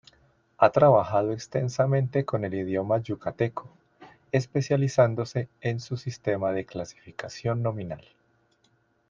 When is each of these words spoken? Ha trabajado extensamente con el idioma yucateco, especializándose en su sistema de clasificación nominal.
Ha 0.57 0.71
trabajado 0.71 1.31
extensamente 1.31 2.25
con 2.25 2.43
el 2.43 2.55
idioma 2.55 2.97
yucateco, 2.97 3.69
especializándose 4.31 5.47
en 5.59 5.79
su 5.79 5.95
sistema 5.95 6.51
de 6.53 6.65
clasificación 6.65 7.61
nominal. 7.61 8.03